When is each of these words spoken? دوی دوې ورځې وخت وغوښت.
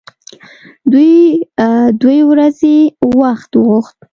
دوی 0.91 1.11
دوې 2.01 2.19
ورځې 2.31 2.77
وخت 3.19 3.51
وغوښت. 3.57 3.97